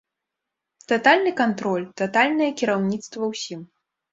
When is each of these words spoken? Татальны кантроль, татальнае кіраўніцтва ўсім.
Татальны 0.91 1.33
кантроль, 1.41 1.85
татальнае 2.03 2.51
кіраўніцтва 2.63 3.23
ўсім. 3.35 3.61